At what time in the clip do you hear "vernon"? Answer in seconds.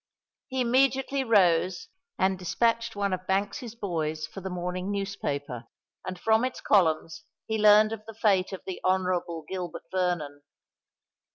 9.91-10.41